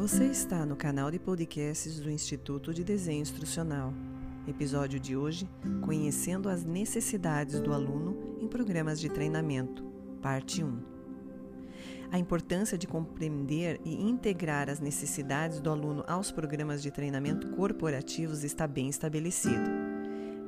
[0.00, 3.92] Você está no canal de podcasts do Instituto de Desenho Instrucional.
[4.48, 5.46] Episódio de hoje:
[5.82, 9.84] Conhecendo as necessidades do aluno em programas de treinamento,
[10.22, 10.78] parte 1.
[12.10, 18.42] A importância de compreender e integrar as necessidades do aluno aos programas de treinamento corporativos
[18.42, 19.68] está bem estabelecido.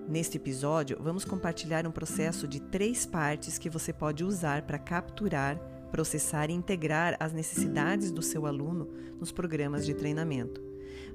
[0.08, 5.60] Neste episódio, vamos compartilhar um processo de três partes que você pode usar para capturar
[5.92, 8.88] processar e integrar as necessidades do seu aluno
[9.20, 10.60] nos programas de treinamento.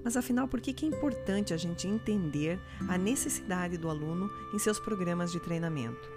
[0.04, 4.80] Mas afinal, por que é importante a gente entender a necessidade do aluno em seus
[4.80, 6.10] programas de treinamento?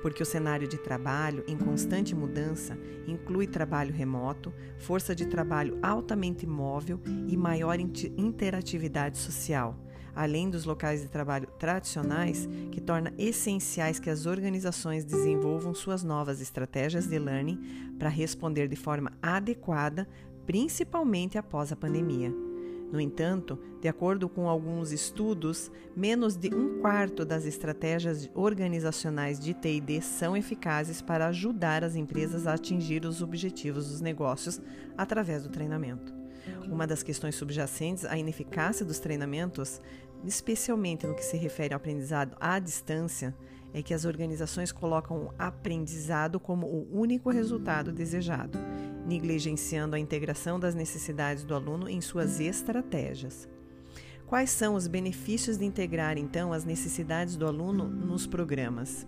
[0.00, 6.46] Porque o cenário de trabalho em constante mudança inclui trabalho remoto, força de trabalho altamente
[6.46, 9.76] móvel e maior interatividade social
[10.16, 16.40] além dos locais de trabalho tradicionais, que torna essenciais que as organizações desenvolvam suas novas
[16.40, 20.08] estratégias de learning para responder de forma adequada,
[20.46, 22.32] principalmente após a pandemia.
[22.90, 29.52] No entanto, de acordo com alguns estudos, menos de um quarto das estratégias organizacionais de
[29.52, 34.60] TD são eficazes para ajudar as empresas a atingir os objetivos dos negócios
[34.96, 36.15] através do treinamento.
[36.66, 39.80] Uma das questões subjacentes à ineficácia dos treinamentos
[40.24, 43.34] especialmente no que se refere ao aprendizado à distância,
[43.72, 48.58] é que as organizações colocam o aprendizado como o único resultado desejado,
[49.06, 53.48] negligenciando a integração das necessidades do aluno em suas estratégias.
[54.26, 59.06] Quais são os benefícios de integrar, então, as necessidades do aluno nos programas?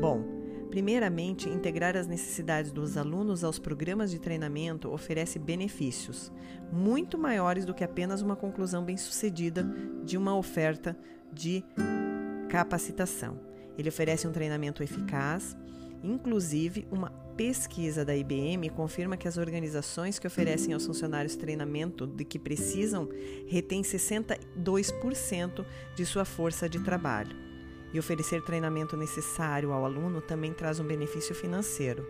[0.00, 0.39] Bom,
[0.70, 6.32] Primeiramente, integrar as necessidades dos alunos aos programas de treinamento oferece benefícios
[6.72, 9.64] muito maiores do que apenas uma conclusão bem-sucedida
[10.04, 10.96] de uma oferta
[11.32, 11.64] de
[12.48, 13.40] capacitação.
[13.76, 15.56] Ele oferece um treinamento eficaz,
[16.04, 22.24] inclusive uma pesquisa da IBM confirma que as organizações que oferecem aos funcionários treinamento de
[22.24, 23.08] que precisam
[23.48, 25.64] retêm 62%
[25.96, 27.49] de sua força de trabalho.
[27.92, 32.06] E oferecer treinamento necessário ao aluno também traz um benefício financeiro.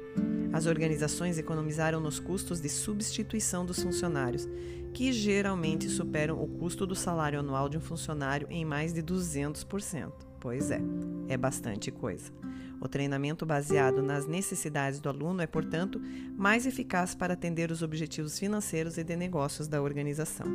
[0.52, 4.48] As organizações economizaram nos custos de substituição dos funcionários,
[4.92, 10.12] que geralmente superam o custo do salário anual de um funcionário em mais de 200%.
[10.40, 10.80] Pois é,
[11.28, 12.32] é bastante coisa.
[12.80, 16.00] O treinamento baseado nas necessidades do aluno é, portanto,
[16.36, 20.46] mais eficaz para atender os objetivos financeiros e de negócios da organização.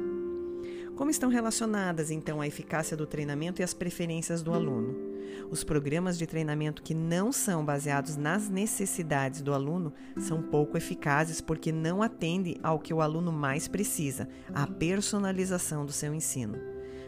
[0.96, 5.05] Como estão relacionadas, então, a eficácia do treinamento e as preferências do aluno?
[5.50, 11.42] Os programas de treinamento que não são baseados nas necessidades do aluno são pouco eficazes
[11.42, 16.58] porque não atendem ao que o aluno mais precisa, a personalização do seu ensino.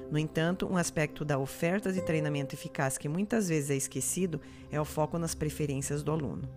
[0.10, 4.40] No entanto, um aspecto da oferta de treinamento eficaz que muitas vezes é esquecido
[4.72, 6.48] é o foco nas preferências do aluno.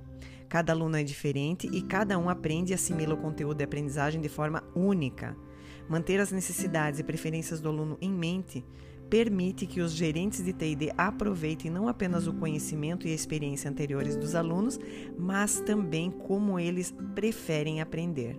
[0.49, 4.29] Cada aluno é diferente e cada um aprende e assimila o conteúdo de aprendizagem de
[4.29, 5.37] forma única.
[5.89, 8.65] Manter as necessidades e preferências do aluno em mente
[9.11, 14.17] permite que os gerentes de TD aproveitem não apenas o conhecimento e a experiência anteriores
[14.17, 14.79] dos alunos,
[15.19, 18.39] mas também como eles preferem aprender.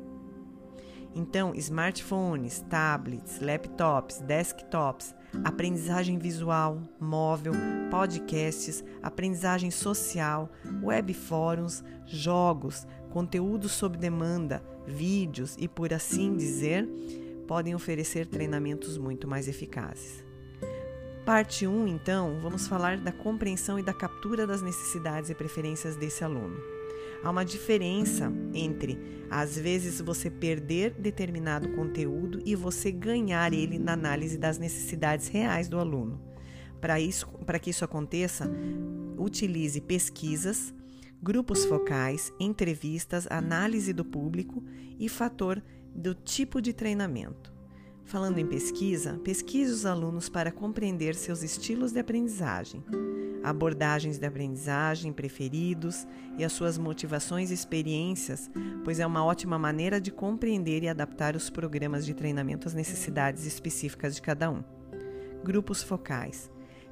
[1.14, 7.52] Então, smartphones, tablets, laptops, desktops, aprendizagem visual, móvel,
[7.90, 10.50] podcasts, aprendizagem social,
[10.82, 16.88] web fóruns, jogos, conteúdos sob demanda, vídeos e por assim dizer,
[17.46, 20.31] podem oferecer treinamentos muito mais eficazes.
[21.32, 26.26] Parte 1, então, vamos falar da compreensão e da captura das necessidades e preferências desse
[26.26, 26.58] aluno.
[27.24, 29.00] Há uma diferença entre,
[29.30, 35.70] às vezes, você perder determinado conteúdo e você ganhar ele na análise das necessidades reais
[35.70, 36.20] do aluno.
[36.82, 38.52] Para isso, para que isso aconteça,
[39.18, 40.74] utilize pesquisas,
[41.24, 44.62] grupos focais, entrevistas, análise do público
[45.00, 45.64] e fator
[45.96, 47.61] do tipo de treinamento.
[48.04, 52.84] Falando em pesquisa, pesquise os alunos para compreender seus estilos de aprendizagem,
[53.44, 56.06] abordagens de aprendizagem preferidos
[56.38, 58.52] e as suas motivações e experiências,
[58.84, 63.46] pois é uma ótima maneira de compreender e adaptar os programas de treinamento às necessidades
[63.46, 64.64] específicas de cada um.
[65.44, 66.50] Grupos focais.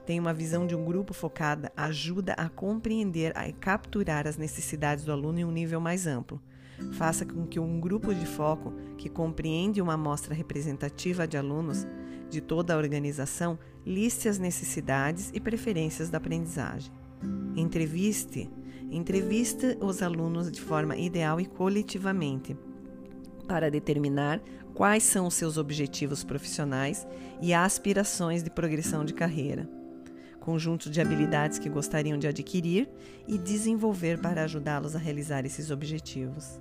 [0.10, 5.12] Tem uma visão de um grupo focada ajuda a compreender e capturar as necessidades do
[5.12, 6.42] aluno em um nível mais amplo
[6.94, 11.86] faça com que um grupo de foco que compreende uma amostra representativa de alunos
[12.28, 16.92] de toda a organização liste as necessidades e preferências da aprendizagem.
[17.56, 18.50] Entreviste,
[18.90, 22.58] entreviste os alunos de forma ideal e coletivamente
[23.48, 24.42] para determinar
[24.74, 27.06] quais são os seus objetivos profissionais
[27.40, 29.70] e aspirações de progressão de carreira,
[30.50, 32.90] conjunto de habilidades que gostariam de adquirir
[33.28, 36.60] e desenvolver para ajudá-los a realizar esses objetivos.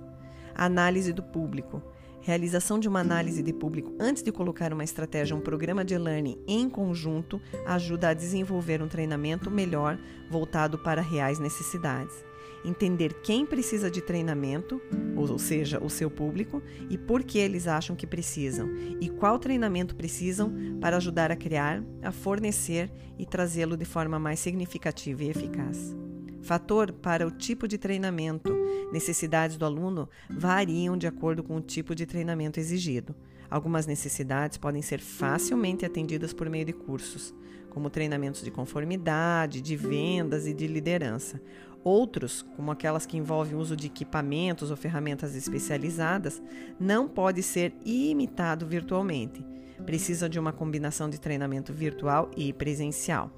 [0.53, 1.81] Análise do público.
[2.21, 6.37] Realização de uma análise de público antes de colocar uma estratégia, um programa de learning
[6.47, 9.97] em conjunto, ajuda a desenvolver um treinamento melhor
[10.29, 12.28] voltado para reais necessidades.
[12.63, 14.81] Entender quem precisa de treinamento,
[15.15, 18.69] ou seja, o seu público, e por que eles acham que precisam,
[18.99, 24.39] e qual treinamento precisam para ajudar a criar, a fornecer e trazê-lo de forma mais
[24.39, 25.95] significativa e eficaz.
[26.41, 28.51] Fator para o tipo de treinamento.
[28.91, 33.15] Necessidades do aluno variam de acordo com o tipo de treinamento exigido.
[33.49, 37.33] Algumas necessidades podem ser facilmente atendidas por meio de cursos,
[37.69, 41.41] como treinamentos de conformidade, de vendas e de liderança.
[41.83, 46.41] Outros, como aquelas que envolvem o uso de equipamentos ou ferramentas especializadas,
[46.79, 49.45] não pode ser imitado virtualmente.
[49.85, 53.31] Precisa de uma combinação de treinamento virtual e presencial.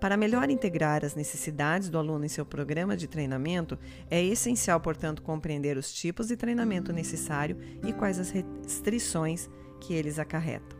[0.00, 3.78] Para melhor integrar as necessidades do aluno em seu programa de treinamento,
[4.10, 7.56] é essencial, portanto, compreender os tipos de treinamento necessário
[7.86, 9.48] e quais as restrições
[9.80, 10.78] que eles acarretam.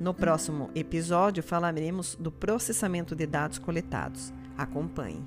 [0.00, 4.32] No próximo episódio falaremos do processamento de dados coletados.
[4.56, 5.22] Acompanhe.